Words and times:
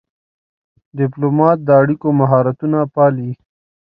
ډيپلومات 0.97 1.57
د 1.63 1.69
اړیکو 1.81 2.07
مهارتونه 2.19 2.79
پالي. 2.95 3.31